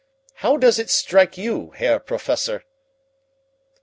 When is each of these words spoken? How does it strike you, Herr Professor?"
How 0.37 0.57
does 0.57 0.79
it 0.79 0.89
strike 0.89 1.37
you, 1.37 1.73
Herr 1.75 1.99
Professor?" 1.99 2.63